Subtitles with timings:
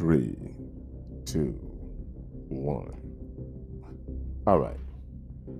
[0.00, 0.34] three,
[1.26, 1.50] two,
[2.48, 2.98] one.
[4.46, 4.80] All right.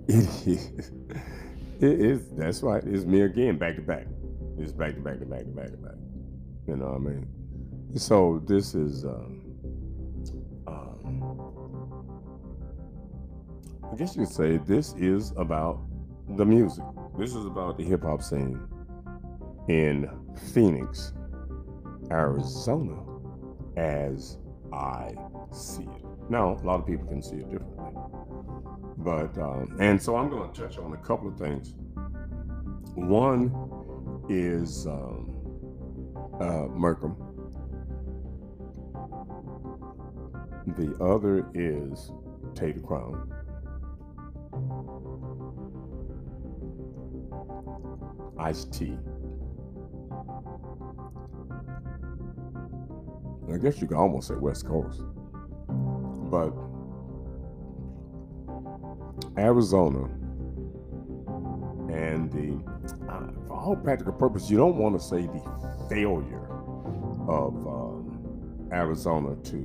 [0.09, 0.93] It is.
[1.83, 2.29] It is.
[2.33, 2.85] That's right.
[2.85, 4.07] It's me again, back to back.
[4.59, 5.95] It's back to back to back to back to back.
[6.67, 7.27] You know what I mean?
[7.95, 9.07] So this is.
[9.07, 9.41] Um,
[10.67, 12.05] um,
[13.91, 15.81] I guess you could say this is about
[16.37, 16.85] the music.
[17.17, 18.61] This is about the hip hop scene
[19.69, 20.11] in
[20.53, 21.15] Phoenix,
[22.11, 23.10] Arizona,
[23.81, 24.37] as
[24.73, 25.15] I
[25.51, 26.05] see it.
[26.29, 27.93] Now, a lot of people can see it differently.
[28.99, 31.75] But, um, and so I'm going to touch on a couple of things.
[32.95, 33.51] One
[34.29, 35.35] is um,
[36.39, 37.17] uh, Merkham,
[40.77, 42.13] the other is
[42.55, 43.33] Tater Crown.
[48.39, 48.97] Ice T.
[53.53, 55.03] I guess you could almost say West Coast.
[56.31, 56.53] But
[59.37, 60.05] Arizona
[61.93, 62.63] and the,
[63.11, 66.47] uh, for all practical purposes, you don't want to say the failure
[67.29, 69.61] of um, Arizona to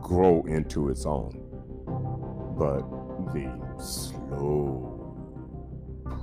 [0.00, 1.32] grow into its own,
[2.56, 2.82] but
[3.32, 3.50] the
[3.82, 5.16] slow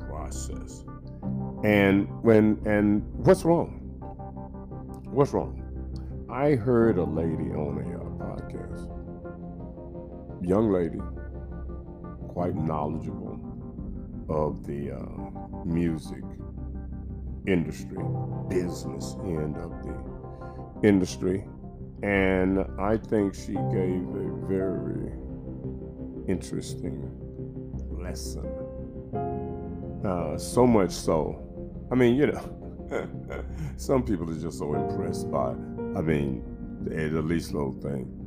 [0.08, 0.86] process.
[1.64, 3.80] And when and what's wrong?
[5.12, 5.61] What's wrong?
[6.32, 8.88] I heard a lady on a uh, podcast,
[10.42, 11.02] young lady,
[12.30, 13.38] quite knowledgeable
[14.30, 16.24] of the uh, music
[17.46, 17.98] industry,
[18.48, 21.44] business end of the industry.
[22.02, 25.12] And I think she gave a very
[26.30, 27.12] interesting
[27.92, 28.46] lesson.
[30.06, 31.44] Uh, so much so,
[31.92, 32.62] I mean, you know,
[33.78, 35.56] some people are just so impressed by,
[35.96, 36.44] I mean,
[36.84, 38.22] the, least little thing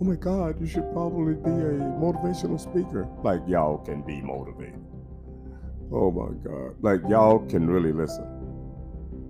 [0.00, 3.08] oh my God, you should probably be a motivational speaker.
[3.22, 4.84] Like y'all can be motivated.
[5.92, 6.74] Oh my God.
[6.82, 8.24] Like y'all can really listen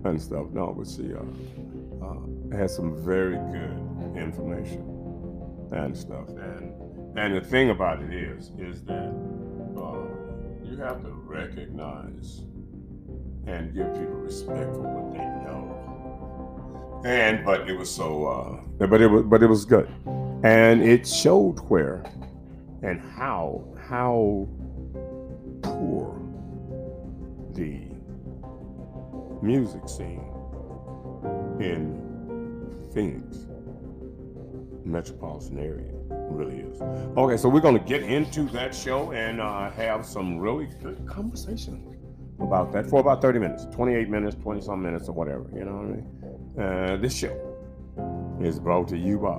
[0.03, 0.47] and stuff.
[0.51, 4.83] No, but she uh, uh, has some very good information
[5.71, 6.29] and stuff.
[6.29, 6.73] And
[7.17, 9.11] and the thing about it is, is that
[9.75, 10.05] uh,
[10.63, 12.41] you have to recognize
[13.47, 15.76] and give people respect for what they know.
[17.05, 19.89] And but it was so, uh, but it was, but it was good
[20.43, 22.03] and it showed where
[22.83, 24.47] and how how
[25.63, 26.19] poor
[27.53, 27.81] the
[29.41, 30.23] music scene
[31.59, 32.03] in
[32.93, 33.47] Phoenix
[34.85, 35.91] metropolitan area
[36.29, 36.81] really is.
[37.17, 41.05] Okay, so we're going to get into that show and uh, have some really good
[41.07, 41.95] conversation
[42.39, 45.45] about that for about 30 minutes, 28 minutes, 20 some minutes, or whatever.
[45.53, 46.36] You know what I mean?
[46.59, 47.37] Uh, this show
[48.41, 49.37] is brought to you by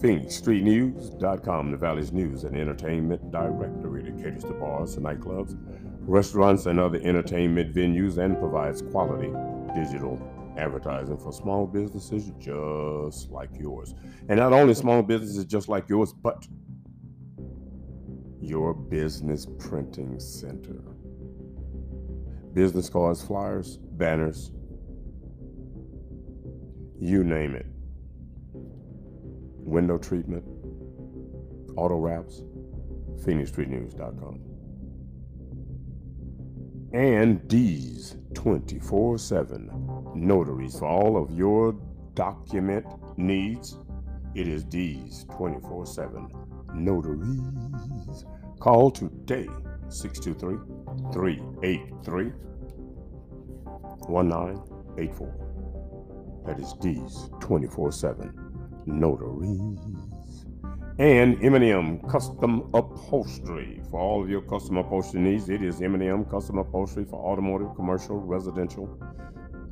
[0.00, 5.56] PhoenixStreetNews.com, the Valley's news and entertainment directory that caters to bars nightclubs,
[6.00, 9.32] restaurants, and other entertainment venues and provides quality
[9.72, 10.20] digital
[10.58, 13.94] advertising for small businesses just like yours.
[14.28, 16.44] And not only small businesses just like yours, but
[18.40, 20.82] your business printing center.
[22.52, 24.50] Business cards, flyers, banners,
[27.02, 27.66] you name it
[29.64, 30.44] window treatment,
[31.76, 32.42] auto wraps,
[33.24, 34.40] PhoenixStreetNews.com.
[36.92, 41.74] And D's 24 7 notaries for all of your
[42.14, 42.86] document
[43.16, 43.78] needs.
[44.36, 46.28] It is D's 24 7
[46.72, 48.26] notaries.
[48.60, 49.48] Call today
[49.88, 52.26] 623 383
[54.06, 55.41] 1984.
[56.44, 58.52] That is D's 24 7
[58.86, 59.78] notaries.
[60.98, 63.80] And M&M Custom Upholstery.
[63.90, 68.18] For all of your custom upholstery needs, it is M&M Custom Upholstery for automotive, commercial,
[68.18, 68.86] residential,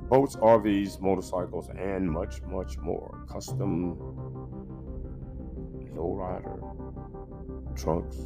[0.09, 3.27] boats, RVs, motorcycles, and much, much more.
[3.31, 3.97] Custom
[5.95, 6.59] lowrider,
[7.77, 8.17] trunks,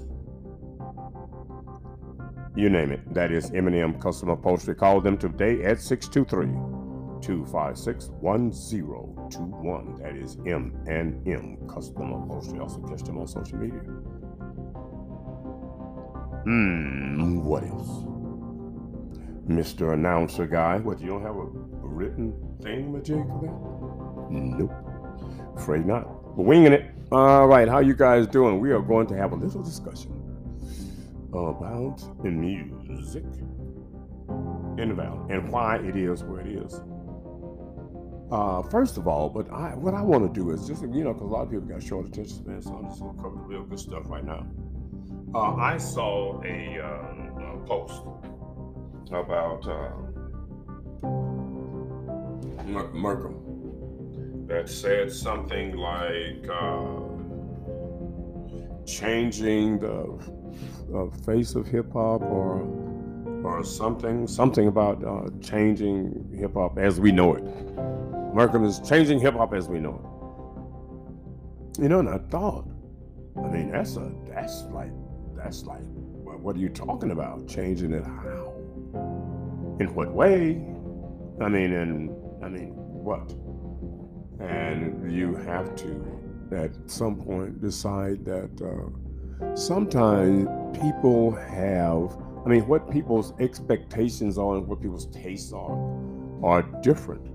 [2.54, 3.12] you name it.
[3.12, 4.76] That is M&M Custom Upholstery.
[4.76, 6.73] Call them today at 623-
[7.24, 10.02] 256 1021.
[10.02, 12.60] That is M and M Custom Upholstery.
[12.60, 13.80] Also catch them on social media.
[16.44, 18.04] Hmm, what else?
[19.48, 19.94] Mr.
[19.94, 20.76] Announcer Guy.
[20.78, 21.46] What, you don't have a,
[21.94, 24.30] written thing, Majig, for that?
[24.30, 24.72] Nope.
[25.56, 26.36] Afraid not.
[26.36, 26.90] We're winging it.
[27.12, 28.60] All right, how you guys doing?
[28.60, 30.10] We are going to have a little discussion
[31.32, 33.24] about music
[34.78, 36.80] in the valley and why it is where it is.
[38.30, 41.12] Uh, first of all, but I, what I want to do is just you know
[41.12, 43.42] because a lot of people got short attention span, so I'm just gonna cover the
[43.42, 44.46] real good stuff right now.
[45.34, 48.02] Uh, I saw a, um, a post
[49.12, 49.90] about uh,
[52.92, 57.00] Malcolm that said something like uh,
[58.86, 62.62] changing the face of hip hop or
[63.44, 67.44] or something something about uh, changing hip hop as we know it.
[68.34, 70.00] Malcolm is changing hip hop as we know
[71.78, 71.82] it.
[71.82, 72.66] You know, and I thought,
[73.36, 74.92] I mean, that's a that's like
[75.36, 75.82] that's like
[76.44, 77.46] what are you talking about?
[77.48, 78.52] Changing it how?
[79.80, 80.62] In what way?
[81.40, 82.10] I mean, and
[82.44, 83.32] I mean, what?
[84.40, 86.20] And you have to,
[86.52, 90.48] at some point, decide that uh, sometimes
[90.78, 95.78] people have, I mean, what people's expectations are and what people's tastes are
[96.42, 97.33] are different.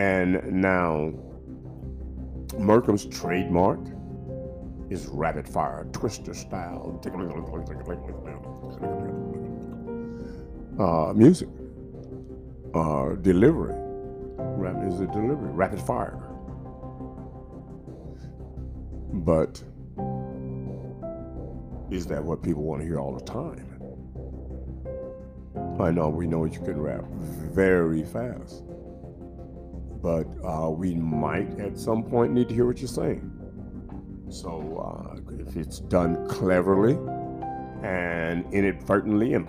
[0.00, 1.12] And now,
[2.58, 3.80] Malcolm's trademark
[4.88, 6.98] is rapid fire, twister style
[10.78, 11.50] uh, music,
[12.72, 13.74] uh, delivery.
[14.38, 16.16] Rapid is a delivery, rapid fire.
[19.12, 19.62] But
[21.90, 23.66] is that what people want to hear all the time?
[25.78, 28.64] I know we know you can rap very fast,
[30.02, 33.30] but uh, we might at some point need to hear what you're saying.
[34.28, 36.98] So uh, if it's done cleverly
[37.82, 39.48] and inadvertently and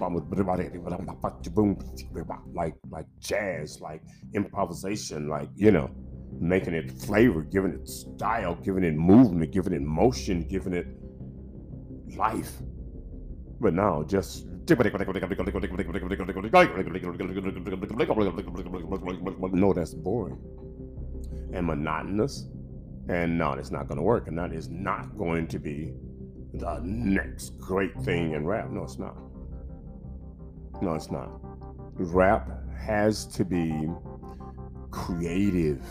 [2.53, 4.01] like like jazz, like
[4.33, 5.89] improvisation, like you know,
[6.39, 10.87] making it flavor, giving it style, giving it movement, giving it motion, giving it
[12.17, 12.61] life.
[13.61, 14.47] But now just
[19.53, 20.37] no, that's boring
[21.53, 22.47] and monotonous
[23.09, 24.27] and no, it's not going to work.
[24.27, 25.93] And that is not going to be
[26.53, 28.69] the next great thing in rap.
[28.69, 29.17] No, it's not.
[30.81, 31.29] No, it's not.
[31.93, 32.49] Rap
[32.79, 33.89] has to be
[34.91, 35.83] creative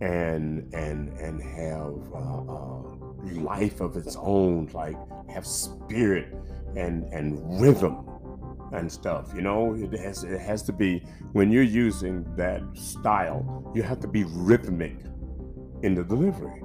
[0.00, 2.82] and and and have uh, uh,
[3.40, 4.96] life of its own, like
[5.30, 6.34] have spirit
[6.76, 8.08] and and rhythm
[8.72, 9.32] and stuff.
[9.34, 14.00] You know, it has it has to be when you're using that style, you have
[14.00, 14.96] to be rhythmic
[15.82, 16.62] in the delivery.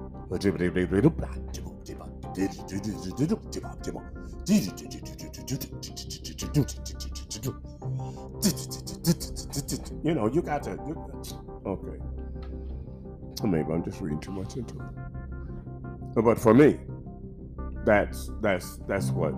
[10.04, 10.72] You know, you got to.
[11.66, 11.98] Okay.
[13.44, 16.24] Maybe I'm just reading too much into it.
[16.24, 16.80] But for me,
[17.86, 19.34] that's that's that's what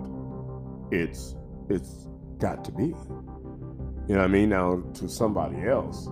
[0.92, 1.34] it's
[1.68, 2.06] it's
[2.38, 2.84] got to be.
[4.08, 4.50] You know what I mean?
[4.50, 6.08] Now to somebody else,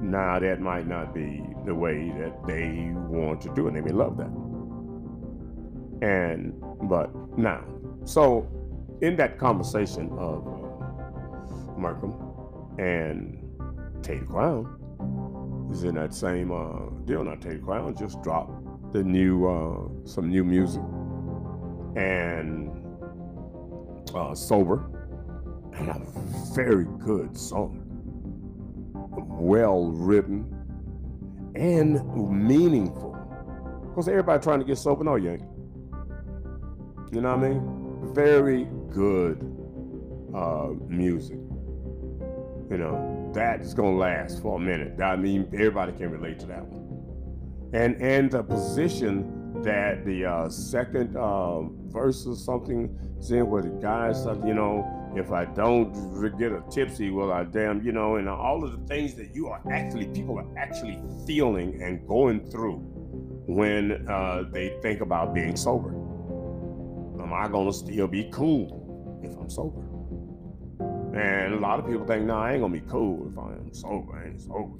[0.00, 3.74] now that might not be the way that they want to do it.
[3.74, 4.30] They may love that.
[6.06, 6.54] And
[6.88, 7.64] but now,
[8.04, 8.48] so
[9.02, 12.14] in that conversation of uh, Malcolm
[12.78, 13.42] and
[14.02, 17.24] Taty Crown is in that same uh, deal.
[17.24, 20.82] Now Taty Crown just dropped the new uh, some new music
[21.96, 22.77] and
[24.14, 24.90] uh, sober
[25.74, 26.00] and a
[26.54, 27.88] very good song
[29.38, 30.44] well written,
[31.54, 33.16] and meaningful.
[33.88, 35.42] Because everybody trying to get sober, no, you ain't.
[37.12, 38.14] You know what I mean?
[38.14, 39.40] Very good
[40.34, 41.38] uh, music.
[42.70, 45.00] You know, that is gonna last for a minute.
[45.00, 46.84] I mean, everybody can relate to that one.
[47.72, 53.62] And and the position that the uh, second uh, verse or something is in where
[53.62, 54.86] the guy said, you know,
[55.16, 55.92] if I don't
[56.38, 59.48] get a tipsy, well, I damn, you know, and all of the things that you
[59.48, 62.78] are actually, people are actually feeling and going through
[63.46, 65.90] when uh, they think about being sober.
[67.20, 69.88] Am I going to still be cool if I'm sober?
[71.18, 73.72] And a lot of people think, no, I ain't gonna be cool if I am
[73.72, 74.16] sober.
[74.16, 74.78] I ain't sober,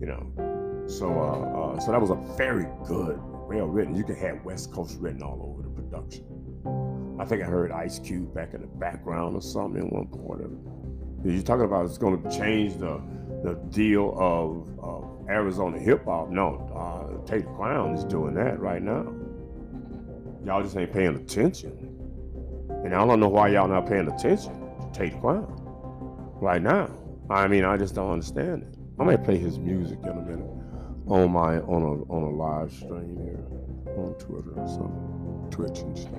[0.00, 0.84] you know.
[0.88, 3.94] So, uh, uh, so that was a very good, well written.
[3.94, 6.24] You can have West Coast written all over the production.
[7.18, 10.42] I think I heard Ice Cube back in the background or something in one point
[10.42, 11.32] of it.
[11.32, 13.00] You're talking about it's going to change the
[13.42, 16.30] the deal of, of Arizona hip hop.
[16.30, 19.12] No, uh, Taty Crown is doing that right now.
[20.44, 21.72] Y'all just ain't paying attention.
[22.84, 25.46] And I don't know why y'all not paying attention to Taty Crown
[26.40, 26.90] right now.
[27.28, 28.78] I mean, I just don't understand it.
[28.98, 30.46] I might play his music in a minute
[31.06, 33.44] on my on a on a live stream here
[33.96, 36.12] on Twitter or something, Twitch and stuff.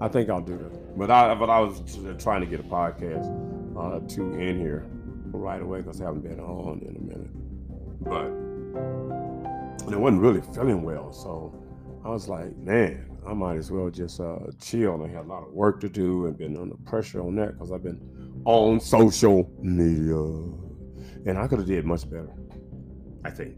[0.00, 0.98] I think I'll do that.
[0.98, 1.82] But I but I was
[2.18, 3.26] trying to get a podcast
[3.76, 4.86] uh, to in here
[5.30, 7.30] right away because I haven't been on in a minute.
[8.00, 11.12] but I wasn't really feeling well.
[11.12, 11.54] So
[12.04, 15.02] I was like, man, I might as well just uh, chill.
[15.04, 17.72] I had a lot of work to do and been under pressure on that because
[17.72, 18.00] I've been
[18.44, 20.16] on social media,
[21.26, 22.32] and I could have did much better.
[23.24, 23.56] I think.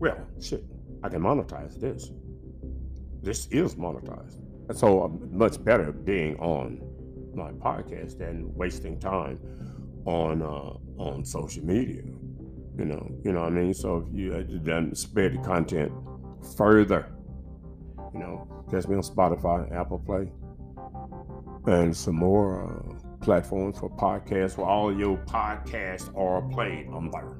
[0.00, 0.64] Well, shit,
[1.02, 2.10] I can monetize this.
[3.22, 4.38] This is monetized,
[4.70, 6.80] and so I'm much better being on
[7.34, 9.38] my podcast than wasting time
[10.06, 12.02] on uh, on social media.
[12.78, 13.74] You know, you know what I mean.
[13.74, 15.92] So if you uh, then spread the content
[16.56, 17.12] further,
[18.14, 20.32] you know, catch me on Spotify, Apple Play,
[21.70, 26.86] and some more uh, platforms for podcasts where all your podcasts are played.
[26.90, 27.36] I'm there.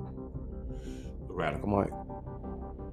[1.27, 2.10] The Radical Mike.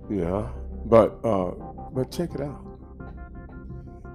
[0.10, 0.48] Yeah,
[0.86, 1.52] but uh,
[1.94, 2.64] but check it out.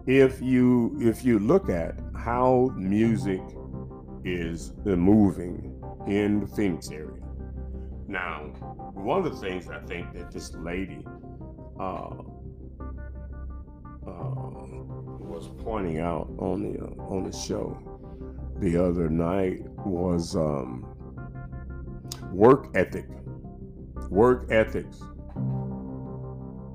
[0.07, 3.41] If you if you look at how music
[4.25, 7.23] is moving in the Phoenix area.
[8.09, 8.41] Now,
[8.95, 11.05] one of the things I think that this lady
[11.79, 12.11] uh,
[14.07, 14.43] uh,
[15.21, 17.79] was pointing out on the uh, on the show
[18.59, 20.87] the other night was um,
[22.31, 23.07] work ethic.
[24.09, 25.03] Work ethics.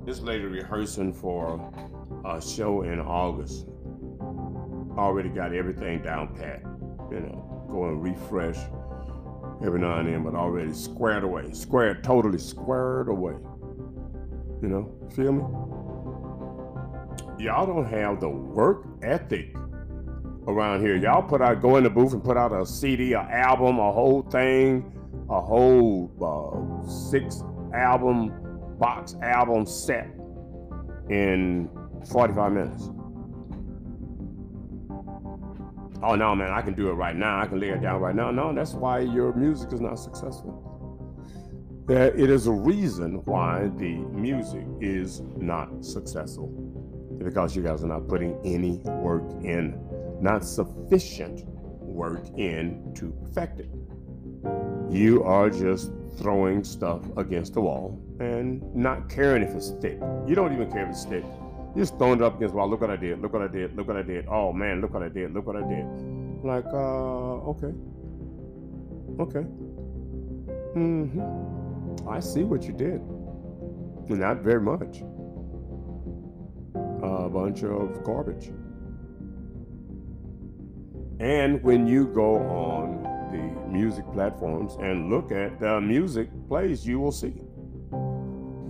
[0.08, 1.60] This lady rehearsing for
[2.24, 3.66] a show in August.
[4.96, 6.62] Already got everything down pat.
[7.10, 8.56] You know, go and refresh
[9.62, 11.52] every now and then, but already squared away.
[11.52, 13.34] Squared, totally squared away.
[14.62, 15.42] You know, feel me?
[17.44, 19.54] Y'all don't have the work ethic
[20.46, 20.96] around here.
[20.96, 23.92] Y'all put out, go in the booth and put out a CD, a album, a
[23.92, 24.90] whole thing,
[25.28, 27.42] a whole uh, six
[27.74, 28.47] album,
[28.78, 30.08] box album set
[31.10, 31.68] in
[32.10, 32.90] 45 minutes.
[36.00, 37.40] Oh no, man, I can do it right now.
[37.40, 38.30] I can lay it down right now.
[38.30, 40.64] No, that's why your music is not successful.
[41.86, 46.48] There, it is a reason why the music is not successful
[47.18, 49.80] because you guys are not putting any work in,
[50.20, 51.44] not sufficient
[51.80, 53.70] work in to perfect it.
[54.90, 59.98] You are just throwing stuff against the wall and not caring if it's thick.
[60.26, 61.24] You don't even care if it's thick.
[61.74, 62.68] You're just throwing it up against the wall.
[62.68, 63.20] Look what I did.
[63.20, 63.76] Look what I did.
[63.76, 64.26] Look what I did.
[64.28, 65.32] Oh man, look what I did.
[65.32, 65.86] Look what I did.
[66.44, 67.72] Like, uh, okay.
[69.20, 69.46] Okay.
[70.76, 72.08] Mm-hmm.
[72.08, 73.00] I see what you did.
[74.08, 75.02] Not very much
[77.02, 78.50] a bunch of garbage.
[81.20, 86.98] And when you go on the music platforms and look at the music plays, you
[86.98, 87.34] will see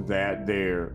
[0.07, 0.95] that they're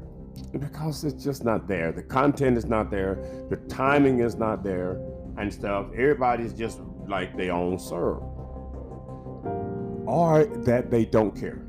[0.60, 1.92] because it's just not there.
[1.92, 3.46] The content is not there.
[3.50, 5.00] The timing is not there
[5.38, 5.88] and stuff.
[5.94, 8.24] Everybody's just like they own serve.
[10.08, 11.64] Or that they don't care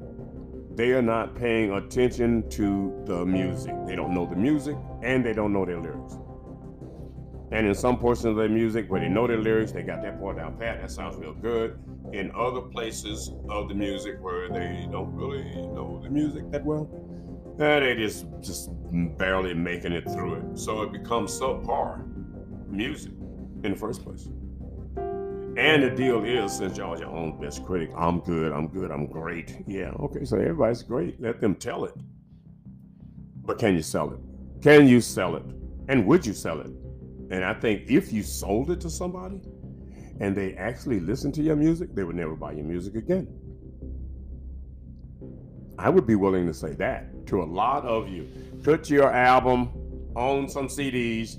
[0.77, 3.75] they are not paying attention to the music.
[3.87, 6.17] They don't know the music and they don't know their lyrics.
[7.54, 10.20] And in some portions of their music where they know their lyrics, they got that
[10.20, 10.80] part down pat.
[10.80, 11.78] That sounds real good.
[12.12, 16.90] In other places of the music where they don't really know the music that well,
[17.61, 18.70] eh, they just just
[19.16, 20.58] barely making it through it.
[20.58, 22.04] So it becomes subpar
[22.68, 23.12] music
[23.62, 24.28] in the first place.
[25.56, 29.06] And the deal is, since y'all your own best critic, I'm good, I'm good, I'm
[29.06, 29.62] great.
[29.68, 31.20] Yeah, okay, so everybody's great.
[31.20, 31.94] Let them tell it.
[33.44, 34.18] But can you sell it?
[34.61, 35.44] Can you sell it?
[35.87, 36.73] And would you sell it?
[37.35, 39.41] And I think if you sold it to somebody
[40.21, 43.26] and they actually listened to your music, they would never buy your music again.
[45.76, 48.29] I would be willing to say that to a lot of you.
[48.62, 49.71] Put your album
[50.14, 51.38] on some CDs,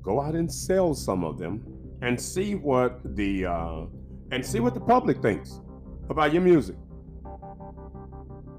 [0.00, 1.66] go out and sell some of them
[2.02, 3.86] and see what the uh,
[4.30, 5.60] and see what the public thinks
[6.08, 6.76] about your music.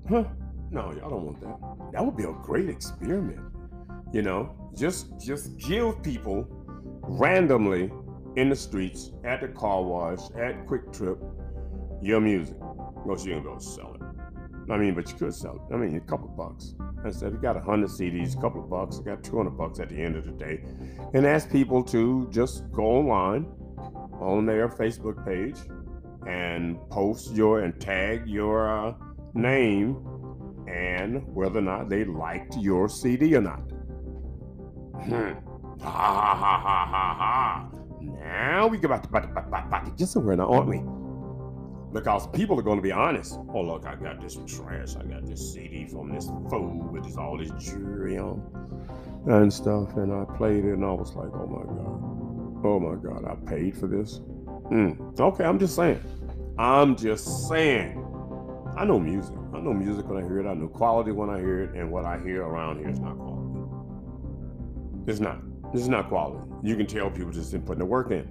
[0.10, 0.26] Huh?
[0.70, 1.94] No, y'all don't want that.
[1.94, 3.40] That would be a great experiment.
[4.12, 6.46] You know, just just give people
[7.04, 7.92] randomly
[8.36, 11.20] in the streets, at the car wash, at QuikTrip,
[12.02, 12.58] your music.
[13.06, 14.72] No, you ain't gonna sell it.
[14.72, 15.74] I mean, but you could sell it.
[15.74, 16.76] I mean, a couple bucks.
[17.04, 19.90] I said, you got 100 CDs, a couple of bucks, I got 200 bucks at
[19.90, 20.64] the end of the day.
[21.14, 23.46] And ask people to just go online
[24.22, 25.58] on their Facebook page
[26.26, 28.94] and post your and tag your uh,
[29.34, 29.98] name
[30.68, 33.60] and whether or not they liked your CD or not.
[35.04, 35.34] Hmm.
[35.82, 37.70] Ha ha ha ha ha ha.
[38.02, 40.82] Now we get back to, back, back, back, back to just somewhere now, aren't we?
[41.94, 43.40] because people are going to be honest.
[43.54, 44.96] Oh, look, I got this trash.
[44.96, 48.42] I got this CD from this fool with this, all this jewelry on
[49.28, 49.96] and stuff.
[49.96, 52.66] And I played it and I was like, oh my God.
[52.66, 54.20] Oh my God, I paid for this.
[54.72, 55.20] Mm.
[55.20, 56.04] Okay, I'm just saying.
[56.58, 58.00] I'm just saying.
[58.76, 59.36] I know music.
[59.54, 60.48] I know music when I hear it.
[60.48, 63.18] I know quality when I hear it, and what I hear around here is not
[63.18, 63.60] quality.
[65.06, 65.42] It's not.
[65.74, 66.40] It's not quality.
[66.62, 68.30] You can tell people just didn't put the work in.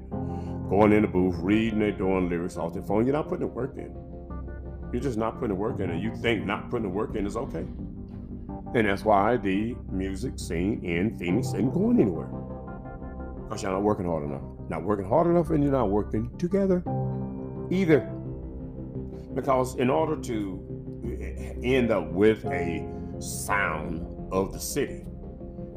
[0.71, 3.05] Going in the booth, reading, they doing lyrics off their phone.
[3.05, 3.93] You're not putting the work in.
[4.93, 7.27] You're just not putting the work in, and you think not putting the work in
[7.27, 7.67] is okay.
[8.75, 12.29] And that's why the music scene in Phoenix isn't going anywhere.
[13.43, 14.43] Because you're not working hard enough.
[14.69, 16.85] Not working hard enough, and you're not working together
[17.71, 18.01] either.
[19.35, 22.87] Because in order to eh, end up with a
[23.19, 25.05] sound of the city,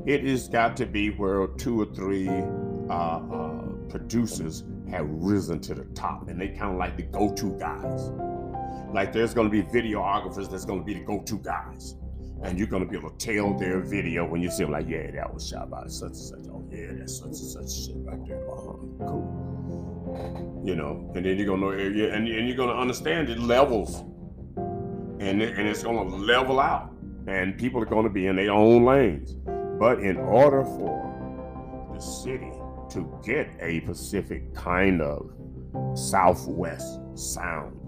[0.06, 5.74] it has got to be where two or three uh, uh, producers have risen to
[5.74, 8.12] the top and they kind of like the go-to guys.
[8.94, 11.96] Like there's going to be videographers that's going to be the go-to guys.
[12.44, 14.88] And you're going to be able to tell their video when you see them like,
[14.88, 16.40] yeah, that was shot by such and such.
[16.50, 18.48] Oh, yeah, that's such and such shit right there.
[18.52, 20.62] Uh-huh, cool.
[20.64, 23.36] You know, and then you're going to know, and, and you're going to understand the
[23.38, 24.02] levels.
[25.20, 26.92] And, and it's going to level out.
[27.26, 29.38] And people are going to be in their own lanes.
[29.80, 32.52] But in order for the city
[32.92, 35.32] to get a Pacific kind of
[35.96, 37.80] Southwest sound,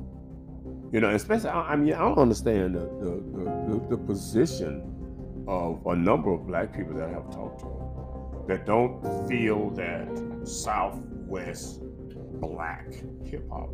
[0.92, 5.96] you know, especially, I mean, I don't understand the, the, the, the position of a
[5.96, 10.08] number of black people that I have talked to that don't feel that
[10.48, 11.82] Southwest
[12.40, 12.94] black
[13.26, 13.70] hip hop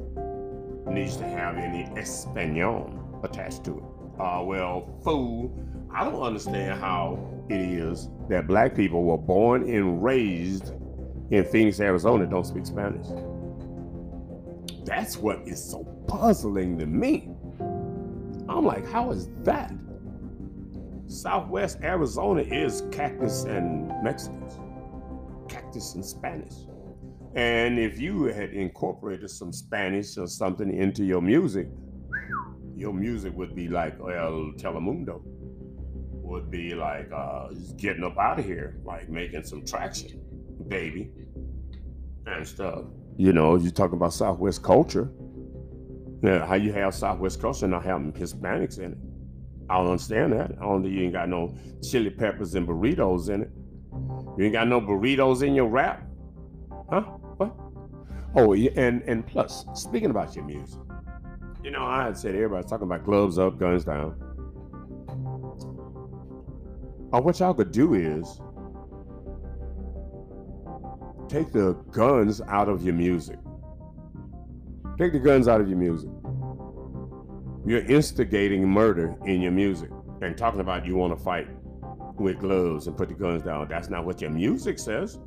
[0.88, 4.22] needs to have any Espanol attached to it.
[4.22, 5.52] Uh, well, fool,
[5.96, 7.20] I don't understand how
[7.50, 10.74] it is that black people were born and raised
[11.30, 13.08] in Phoenix, Arizona, don't speak Spanish.
[14.86, 17.30] That's what is so puzzling to me.
[18.50, 19.72] I'm like, how is that?
[21.08, 24.60] Southwest Arizona is cactus and Mexicans,
[25.48, 26.54] cactus and Spanish.
[27.36, 31.68] And if you had incorporated some Spanish or something into your music,
[32.76, 35.24] your music would be like El Telemundo
[36.34, 40.20] would be like uh, getting up out of here, like making some traction,
[40.68, 41.12] baby,
[42.26, 42.86] and stuff.
[43.18, 45.12] You know, you talking about Southwest culture.
[46.24, 48.98] Yeah, how you have Southwest culture not having Hispanics in it.
[49.70, 50.52] I don't understand that.
[50.60, 51.56] I don't think you ain't got no
[51.88, 53.52] chili peppers and burritos in it.
[54.38, 56.04] You ain't got no burritos in your rap.
[56.90, 57.02] Huh?
[57.38, 57.56] What?
[58.36, 60.80] Oh, and and plus, speaking about your music,
[61.64, 64.16] you know, I had said everybody's talking about gloves up, guns down.
[67.14, 68.42] Or what y'all could do is
[71.30, 73.38] take the guns out of your music.
[74.98, 76.10] Take the guns out of your music.
[77.68, 79.92] You're instigating murder in your music
[80.24, 81.48] and talking about you want to fight
[82.16, 83.68] with gloves and put the guns down.
[83.68, 85.20] That's not what your music says.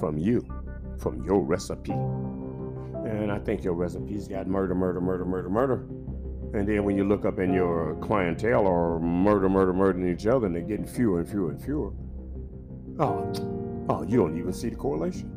[0.00, 0.44] from you,
[0.98, 1.92] from your recipe?
[1.92, 5.86] And I think your recipe's got murder, murder, murder, murder, murder.
[6.58, 10.46] And then when you look up in your clientele or murder, murder, murdering each other,
[10.46, 11.92] and they're getting fewer and fewer and fewer.
[12.98, 13.32] Oh,
[13.88, 15.30] oh, you don't even see the correlation.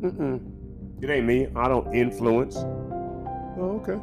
[0.00, 0.51] Mm-mm.
[1.02, 1.48] It ain't me.
[1.56, 2.56] I don't influence.
[2.58, 4.00] Oh, okay.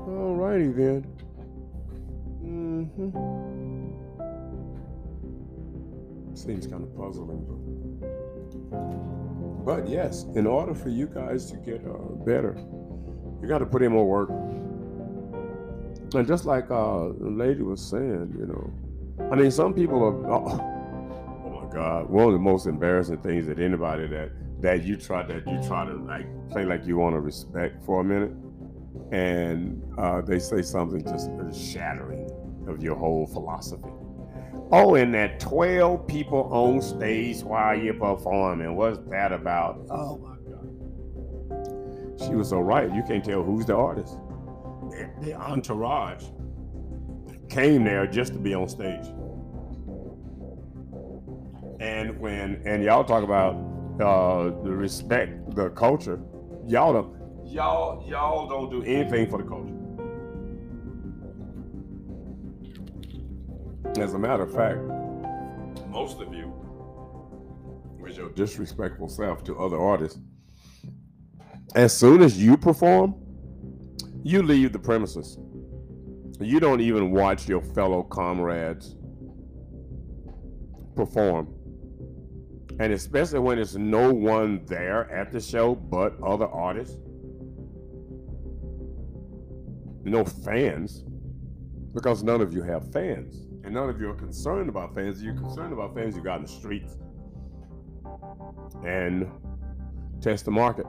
[0.00, 1.06] All righty then.
[2.44, 3.10] Mm-hmm.
[6.34, 7.62] Seems kind of puzzling, but
[9.64, 11.92] but yes, in order for you guys to get uh,
[12.26, 12.56] better,
[13.40, 14.30] you got to put in more work.
[16.14, 18.72] And just like uh, the lady was saying, you know,
[19.30, 20.16] I mean, some people are.
[20.32, 20.48] Oh,
[21.46, 22.10] oh my God!
[22.10, 25.84] One of the most embarrassing things that anybody that that you try that you try
[25.84, 28.32] to like play like you want to respect for a minute,
[29.10, 31.28] and uh, they say something just
[31.60, 32.30] shattering
[32.68, 33.90] of your whole philosophy.
[34.70, 39.84] Oh, and that 12 people on stage while you're performing, what's that about?
[39.90, 42.20] Oh my God.
[42.26, 42.90] She was so right.
[42.94, 44.16] You can't tell who's the artist.
[45.20, 46.24] The entourage
[47.50, 49.06] came there just to be on stage.
[51.80, 56.20] And when and y'all talk about uh, respect, the culture,
[56.66, 59.72] y'all don't y'all y'all don't do anything for the culture.
[64.00, 64.78] As a matter of fact,
[65.88, 66.52] most of you,
[67.98, 70.18] with your disrespectful self to other artists,
[71.74, 73.14] as soon as you perform,
[74.22, 75.38] you leave the premises.
[76.40, 78.96] You don't even watch your fellow comrades
[80.94, 81.54] perform.
[82.78, 86.96] And especially when there's no one there at the show but other artists,
[90.04, 91.04] no fans,
[91.94, 93.46] because none of you have fans.
[93.64, 95.22] And none of you are concerned about fans.
[95.22, 96.96] You're concerned about fans you got in the streets.
[98.84, 99.30] And
[100.20, 100.86] test the market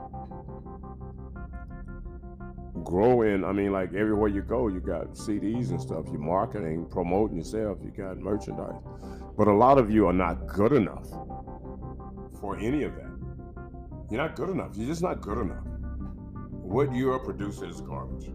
[2.84, 3.44] growing.
[3.44, 6.04] I mean, like everywhere you go, you got CDs and stuff.
[6.06, 7.78] You're marketing, promoting yourself.
[7.82, 8.80] You got merchandise.
[9.36, 11.08] But a lot of you are not good enough
[12.44, 13.10] for any of that.
[14.10, 14.72] You're not good enough.
[14.74, 15.64] You're just not good enough.
[16.50, 18.26] What you are producing is garbage.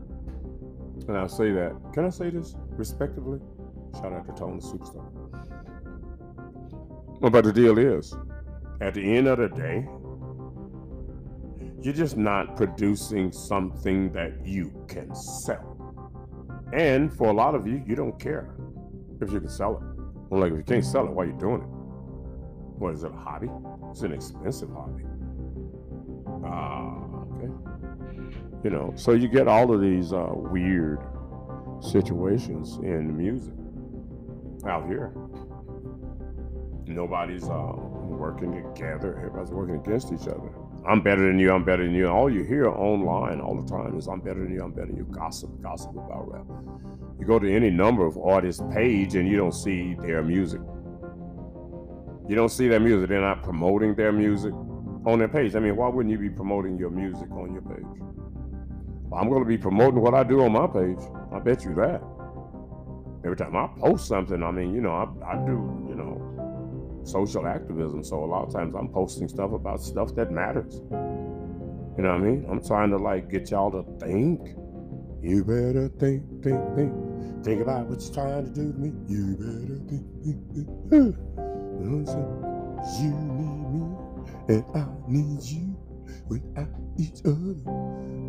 [1.08, 1.76] And I'll say that.
[1.94, 3.40] Can I say this respectively?
[3.94, 5.06] Shout out to Tone the Superstar.
[7.22, 8.16] But the deal is,
[8.82, 9.88] at the end of the day,
[11.80, 15.78] you're just not producing something that you can sell.
[16.74, 18.56] And for a lot of you, you don't care
[19.22, 19.84] if you can sell it.
[20.30, 21.79] Well, like if you can't sell it, why are you doing it?
[22.80, 23.50] What is it, a hobby?
[23.92, 25.04] It's an expensive hobby.
[26.46, 27.04] Ah,
[27.36, 27.52] okay.
[28.64, 31.00] You know, so you get all of these uh, weird
[31.82, 33.54] situations in music
[34.66, 35.12] out here.
[36.86, 39.18] Nobody's uh, working together.
[39.18, 40.50] Everybody's working against each other.
[40.88, 42.08] I'm better than you, I'm better than you.
[42.08, 44.96] All you hear online all the time is I'm better than you, I'm better than
[44.96, 45.04] you.
[45.12, 46.46] Gossip, gossip about rap.
[47.20, 50.62] You go to any number of artists' page and you don't see their music.
[52.30, 53.10] You don't see their music.
[53.10, 55.56] They're not promoting their music on their page.
[55.56, 57.84] I mean, why wouldn't you be promoting your music on your page?
[59.10, 61.00] Well, I'm going to be promoting what I do on my page.
[61.34, 62.04] I bet you that.
[63.26, 67.48] Every time I post something, I mean, you know, I, I do, you know, social
[67.48, 68.04] activism.
[68.04, 70.84] So a lot of times I'm posting stuff about stuff that matters.
[70.92, 72.46] You know what I mean?
[72.48, 74.50] I'm trying to like get y'all to think.
[75.24, 76.94] You better think, think, think.
[77.44, 78.94] Think about what you're trying to do to me.
[79.08, 81.49] You better think, think, think.
[81.80, 83.98] You need me,
[84.50, 85.78] and I need you
[86.28, 87.56] without each other.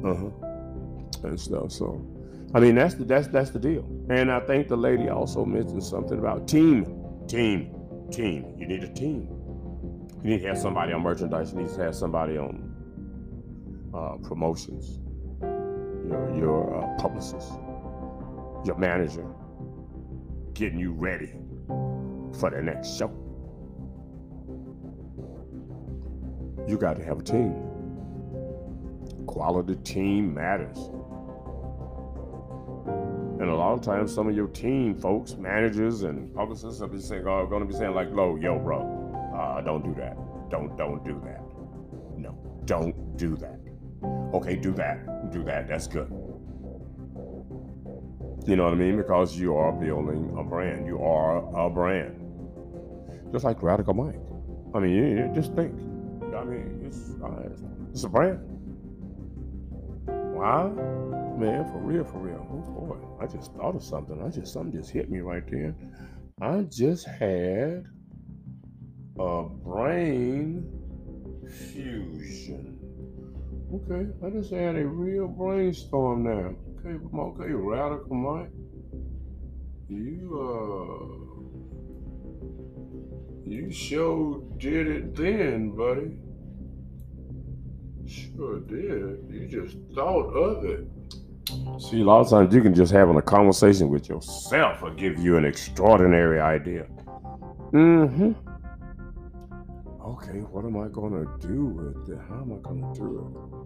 [0.05, 1.29] Uh huh.
[1.29, 1.73] And stuff.
[1.73, 2.05] So,
[2.55, 3.85] I mean, that's the that's that's the deal.
[4.09, 6.87] And I think the lady also mentioned something about team,
[7.29, 7.75] team
[8.11, 8.55] team.
[8.59, 9.29] You need a team.
[10.23, 11.53] You need to have somebody on merchandise.
[11.53, 12.75] You need to have somebody on
[13.95, 15.01] uh, promotions.
[15.41, 17.51] Your your uh, publicist,
[18.65, 19.27] your manager,
[20.55, 21.33] getting you ready
[22.39, 23.13] for the next show.
[26.71, 27.53] You got to have a team.
[29.27, 30.79] Quality team matters.
[33.41, 37.01] And a lot of times, some of your team folks, managers and publicists, will be
[37.01, 38.83] saying, are going to be saying like, "Low, yo, bro,
[39.37, 40.17] uh, don't do that.
[40.49, 41.43] Don't, don't do that.
[42.17, 43.59] No, don't do that.
[44.33, 45.33] Okay, do that.
[45.33, 45.67] Do that.
[45.67, 46.09] That's good.
[48.47, 48.97] You know what I mean?
[48.97, 50.87] Because you are building a brand.
[50.87, 52.15] You are a brand.
[53.33, 54.21] Just like Radical Mike.
[54.73, 55.90] I mean, you, just think.
[56.35, 57.13] I mean, it's,
[57.93, 58.39] it's a brand.
[60.07, 60.69] Why?
[61.39, 62.47] Man, for real, for real.
[62.51, 64.23] Oh boy, I just thought of something.
[64.23, 65.75] I just something just hit me right there.
[66.41, 67.85] I just had
[69.19, 70.65] a brain
[71.73, 72.79] fusion.
[73.75, 76.55] Okay, I just had a real brainstorm now.
[76.79, 78.51] Okay, okay, radical Mike.
[79.89, 81.30] You uh
[83.47, 86.17] you sure did it then, buddy.
[88.07, 89.25] Sure did.
[89.31, 90.87] You just thought of it.
[91.81, 95.19] See, a lot of times you can just having a conversation with yourself will give
[95.19, 96.87] you an extraordinary idea.
[97.73, 98.33] Mm-hmm.
[100.05, 102.19] Okay, what am I gonna do with it?
[102.29, 103.61] How am I gonna do it?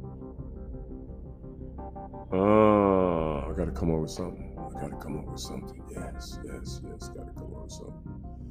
[2.32, 4.56] Uh, I gotta come up with something.
[4.58, 5.82] I gotta come up with something.
[5.90, 8.43] Yes, yes, yes, gotta come up with something.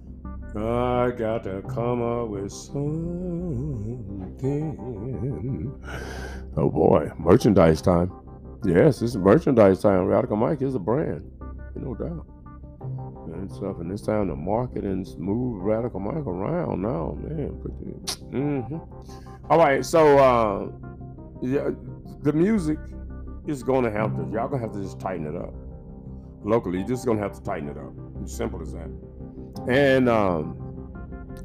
[0.55, 2.83] I got to come up with something.
[6.55, 8.11] Oh boy, merchandise time.
[8.63, 10.05] Yes, it's merchandise time.
[10.05, 11.23] Radical Mike is a brand,
[11.75, 12.27] no doubt.
[13.33, 17.49] And stuff, and it's time to market and move Radical Mike around now, man.
[18.31, 18.77] Mm-hmm.
[19.49, 20.69] All right, so uh,
[21.41, 21.71] yeah,
[22.21, 22.77] the music
[23.47, 24.21] is going to have to.
[24.31, 25.53] Y'all gonna have to just tighten it up.
[26.43, 27.91] Locally, you're just gonna have to tighten it up.
[28.23, 28.89] As simple as that.
[29.67, 30.63] And um,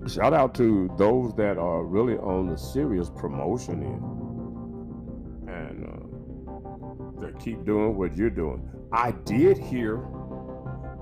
[0.08, 7.38] shout out to those that are really on the serious promotion end and uh, that
[7.38, 8.68] keep doing what you're doing.
[8.92, 10.04] I did hear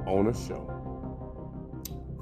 [0.06, 0.72] on a show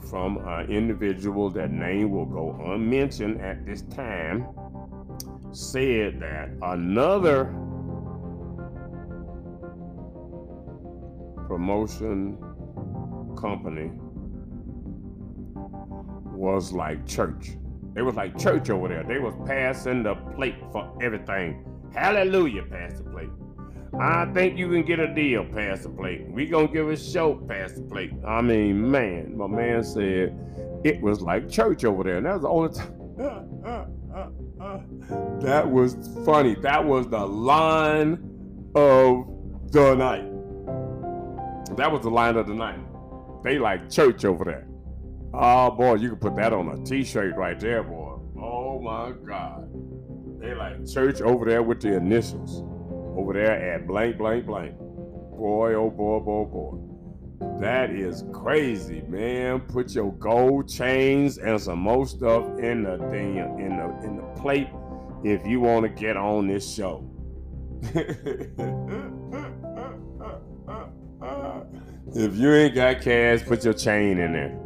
[0.09, 4.47] from an individual that name will go unmentioned at this time
[5.53, 7.45] said that another
[11.47, 12.37] promotion
[13.37, 13.91] company
[16.35, 17.57] was like church.
[17.97, 19.05] It was like church over there.
[19.05, 21.65] They was passing the plate for everything.
[21.95, 23.31] Hallelujah, pass the plate.
[24.01, 26.29] I think you can get a deal, pass the plate.
[26.29, 28.11] We gonna give a show, pass the plate.
[28.27, 30.37] I mean, man, my man said
[30.85, 32.17] it was like church over there.
[32.17, 33.17] And that was the only time.
[35.41, 36.57] that was funny.
[36.57, 38.15] That was the line
[38.75, 39.29] of
[39.71, 40.25] the night.
[41.77, 42.81] That was the line of the night.
[43.45, 44.67] They like church over there.
[45.37, 48.19] Oh boy, you can put that on a t-shirt right there, boy.
[48.41, 49.69] Oh my God.
[50.41, 52.63] They like church over there with the initials.
[53.19, 54.79] Over there at blank, blank, blank.
[54.79, 57.61] Boy, oh boy, boy, boy.
[57.61, 59.61] That is crazy, man.
[59.61, 64.41] Put your gold chains and some more stuff in the thing in the in the
[64.41, 64.69] plate
[65.25, 67.11] if you want to get on this show.
[72.15, 74.61] if you ain't got cash, put your chain in there.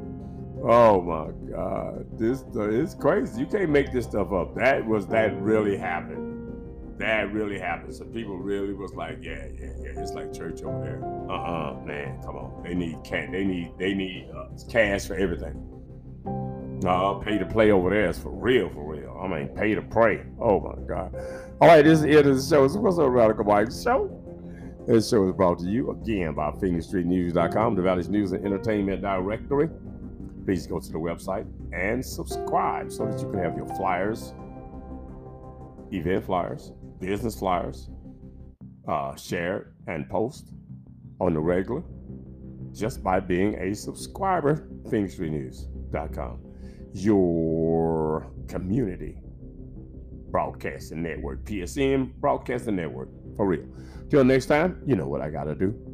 [0.63, 3.41] Oh my God, this is crazy.
[3.41, 4.57] You can't make this stuff up.
[4.57, 6.99] That was that really happened.
[6.99, 7.95] That really happened.
[7.95, 10.01] So people really was like, yeah, yeah, yeah.
[10.01, 11.01] It's like church over there.
[11.05, 12.63] Uh uh-uh, uh man, come on.
[12.65, 13.29] They need cash.
[13.31, 15.65] They need they need uh, cash for everything.
[16.83, 19.17] No, pay to play over there is for real, for real.
[19.23, 20.25] I mean, pay to pray.
[20.41, 21.15] Oh my God.
[21.61, 22.25] All right, this is it.
[22.25, 22.67] the show.
[22.81, 24.15] What's up, Radical Mike Show?
[24.89, 29.69] This show is brought to you again by PhoenixStreetNews.com, the Valley's News and Entertainment Directory
[30.49, 34.33] please go to the website and subscribe so that you can have your flyers,
[35.93, 37.91] event flyers, business flyers,
[38.89, 40.55] uh, share and post
[41.21, 41.83] on the regular
[42.73, 44.67] just by being a subscriber.
[44.85, 46.41] PhoenixStreetNews.com,
[46.95, 49.21] your community
[50.31, 53.67] broadcasting network, PSN broadcasting network, for real.
[54.09, 55.88] Till next time, you know what I gotta do.